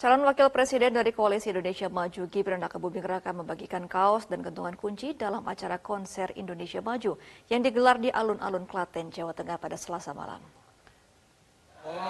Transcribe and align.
Calon 0.00 0.24
Wakil 0.24 0.48
Presiden 0.48 0.96
dari 0.96 1.12
Koalisi 1.12 1.52
Indonesia 1.52 1.84
Maju, 1.92 2.24
Gibran 2.32 2.64
Rakabuming 2.64 3.04
Raka 3.04 3.36
membagikan 3.36 3.84
kaos 3.84 4.24
dan 4.32 4.40
gantungan 4.40 4.72
kunci 4.72 5.12
dalam 5.12 5.44
acara 5.44 5.76
konser 5.76 6.32
Indonesia 6.40 6.80
Maju 6.80 7.20
yang 7.52 7.60
digelar 7.60 8.00
di 8.00 8.08
alun-alun 8.08 8.64
Klaten, 8.64 9.12
Jawa 9.12 9.36
Tengah 9.36 9.60
pada 9.60 9.76
Selasa 9.76 10.16
malam. 10.16 10.40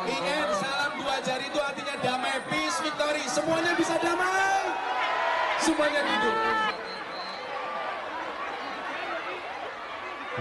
IN 0.06 0.50
salam 0.54 1.02
dua 1.02 1.18
jari 1.26 1.50
itu 1.50 1.58
artinya 1.58 1.94
damai, 1.98 2.38
peace, 2.46 2.78
victory. 2.78 3.26
Semuanya 3.26 3.74
bisa 3.74 3.98
damai. 3.98 4.70
Semuanya 5.58 6.00
hidup. 6.06 6.36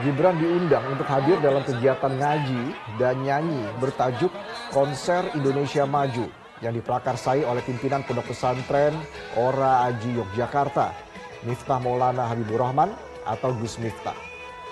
Gibran 0.05 0.35
diundang 0.37 0.85
untuk 0.85 1.07
hadir 1.09 1.41
dalam 1.41 1.65
kegiatan 1.65 2.13
ngaji 2.13 2.61
dan 3.01 3.17
nyanyi 3.25 3.65
bertajuk 3.81 4.29
Konser 4.69 5.33
Indonesia 5.33 5.89
Maju 5.89 6.29
yang 6.59 6.75
diprakarsai 6.75 7.47
oleh 7.47 7.63
pimpinan 7.63 8.03
Pondok 8.03 8.31
Pesantren 8.31 8.95
Ora 9.39 9.87
Aji 9.87 10.19
Yogyakarta, 10.19 10.91
Miftah 11.47 11.79
Maulana 11.79 12.27
Habibur 12.27 12.59
Rahman 12.59 12.91
atau 13.23 13.55
Gus 13.55 13.79
Miftah. 13.79 14.15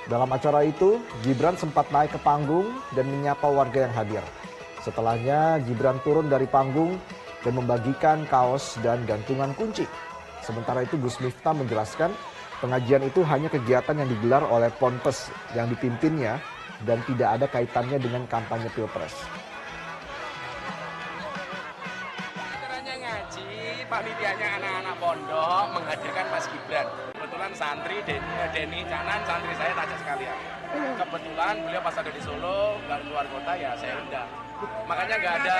Dalam 0.07 0.31
acara 0.31 0.63
itu, 0.63 1.03
Gibran 1.23 1.59
sempat 1.59 1.91
naik 1.91 2.15
ke 2.15 2.20
panggung 2.23 2.67
dan 2.95 3.12
menyapa 3.12 3.43
warga 3.52 3.88
yang 3.88 3.93
hadir. 3.95 4.23
Setelahnya, 4.79 5.59
Gibran 5.67 5.99
turun 5.99 6.31
dari 6.31 6.48
panggung 6.48 6.95
dan 7.43 7.59
membagikan 7.59 8.23
kaos 8.31 8.79
dan 8.79 9.04
gantungan 9.04 9.51
kunci. 9.59 9.84
Sementara 10.40 10.88
itu, 10.88 10.95
Gus 10.95 11.20
Miftah 11.20 11.51
menjelaskan 11.51 12.15
pengajian 12.63 13.04
itu 13.04 13.20
hanya 13.27 13.51
kegiatan 13.51 13.99
yang 13.99 14.07
digelar 14.07 14.48
oleh 14.48 14.71
Ponpes 14.79 15.27
yang 15.51 15.67
dipimpinnya 15.67 16.40
dan 16.88 17.04
tidak 17.04 17.29
ada 17.35 17.45
kaitannya 17.51 17.99
dengan 17.99 18.23
kampanye 18.31 18.71
Pilpres. 18.71 19.37
Panitianya 23.88 24.48
anak-anak 24.59 24.96
pondok 25.00 25.66
menghadirkan 25.72 26.26
Mas 26.27 26.46
Gibran. 26.52 26.88
Kebetulan 27.16 27.52
santri 27.55 27.98
Denny, 28.04 28.35
Denny 28.52 28.79
Canan, 28.85 29.20
santri 29.24 29.54
saya 29.55 29.71
tajak 29.74 29.98
sekalian. 30.04 30.38
Kebetulan 30.99 31.55
beliau 31.63 31.82
pas 31.82 31.96
ada 31.96 32.12
di 32.12 32.21
Solo, 32.21 32.76
nggak 32.84 32.99
keluar 33.07 33.26
kota 33.32 33.52
ya 33.55 33.71
saya 33.79 33.96
undang. 34.04 34.29
Makanya 34.84 35.16
nggak 35.24 35.34
ada 35.40 35.55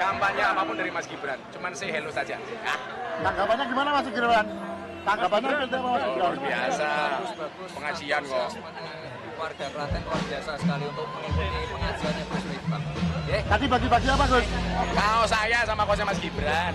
kampanye 0.00 0.42
apa 0.42 0.60
pun 0.64 0.76
dari 0.80 0.90
Mas 0.90 1.06
Gibran, 1.06 1.38
cuman 1.52 1.72
say 1.76 1.92
hello 1.92 2.08
saja. 2.08 2.40
Ah, 2.64 2.78
Tanggapannya 3.20 3.64
gimana 3.68 3.88
Mas 4.00 4.06
Gibran? 4.08 4.46
Tanggapannya 5.04 5.48
seperti 5.52 5.76
apa 5.76 5.88
Mas 5.88 6.04
Gibran? 6.04 6.20
luar 6.20 6.36
biasa, 6.40 6.90
pengajian 7.76 8.22
kok. 8.24 8.50
warga 9.40 9.66
Klaten 9.72 10.00
luar 10.04 10.22
biasa 10.28 10.50
sekali 10.60 10.84
untuk 10.84 11.06
mengikuti 11.16 11.60
pengajiannya 11.72 12.24
Gus 12.28 12.44
Miftah. 12.44 12.80
Oke, 13.20 13.38
Tadi 13.40 13.64
bagi-bagi 13.72 14.08
apa 14.12 14.24
Gus? 14.28 14.46
Kaos 14.92 15.28
saya 15.32 15.58
sama 15.64 15.82
kaosnya 15.88 16.06
Mas 16.08 16.20
Gibran. 16.20 16.74